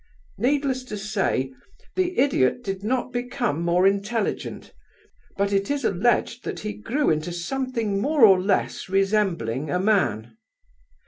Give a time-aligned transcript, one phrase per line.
[0.39, 1.53] Needless to say,
[1.95, 4.73] the idiot did not become intelligent,
[5.37, 10.37] but it is alleged that he grew into something more or less resembling a man.